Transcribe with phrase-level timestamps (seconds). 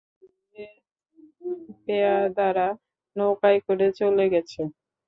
[0.21, 0.73] জাহাজের
[1.83, 2.67] পেয়াদারা
[3.15, 4.61] নৌকায় করে চলে গেছে।